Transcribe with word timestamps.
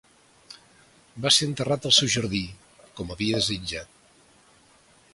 Va 1.25 1.31
ser 1.35 1.49
enterrat 1.51 1.85
al 1.91 1.95
seu 1.99 2.11
jardí, 2.15 2.43
com 3.01 3.15
havia 3.17 3.39
desitjat. 3.45 3.97